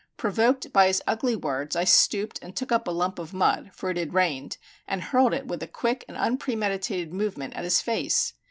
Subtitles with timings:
[0.17, 3.91] Provoked by his ugly words, I stooped and took up a lump of mud for
[3.91, 8.33] it had rained and hurled it with a quick and unpremeditated movement at his face.